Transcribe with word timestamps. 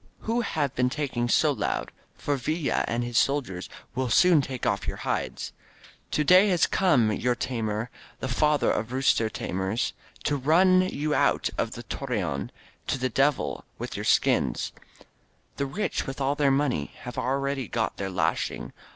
Who 0.21 0.41
have 0.41 0.73
been 0.73 0.89
talking 0.89 1.29
so 1.29 1.51
loudy 1.51 1.91
For 2.15 2.35
Villa 2.35 2.83
and 2.87 3.03
his 3.03 3.19
soldiers 3.19 3.69
WiU 3.95 4.11
soon 4.11 4.41
take 4.41 4.65
off 4.65 4.87
your 4.87 4.97
hides! 5.05 5.53
To'day 6.09 6.47
has 6.49 6.65
come 6.65 7.11
your 7.11 7.35
tamer^ 7.35 7.89
The 8.19 8.27
Father 8.27 8.71
of 8.71 8.91
Rooster 8.91 9.29
Tamers, 9.29 9.93
To 10.23 10.39
rwn 10.39 10.91
you 10.91 11.13
out 11.13 11.51
of 11.55 11.69
Torreon— 11.87 12.49
To 12.87 12.97
the 12.97 13.11
devU 13.11 13.61
with 13.77 13.95
your 13.95 14.05
skms! 14.05 14.71
The 15.57 15.67
rich 15.67 16.07
with 16.07 16.19
all 16.19 16.33
their 16.33 16.49
money 16.49 16.93
Have 17.01 17.19
already 17.19 17.67
got 17.67 17.97
their 17.97 18.09
lashing. 18.09 18.73